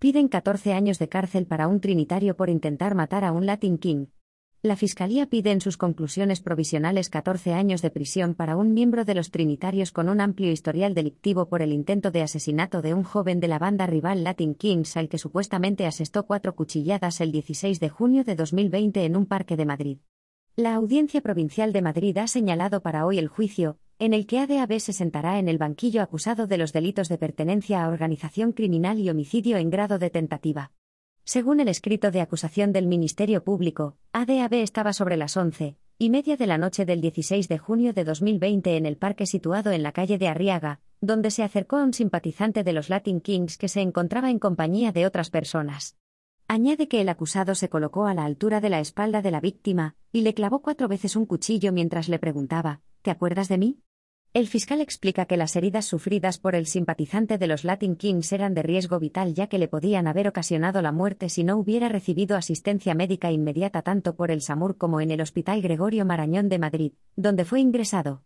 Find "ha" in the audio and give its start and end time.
22.18-22.28